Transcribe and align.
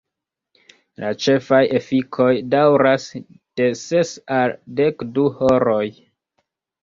La 1.01 1.09
ĉefaj 1.25 1.59
efikoj 1.79 2.29
daŭras 2.53 3.05
de 3.61 3.67
ses 3.81 4.13
al 4.37 4.55
dekdu 4.79 5.27
horoj. 5.43 5.85